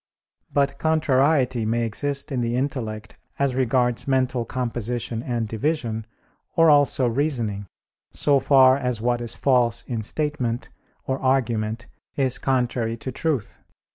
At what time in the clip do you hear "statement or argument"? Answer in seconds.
10.01-11.85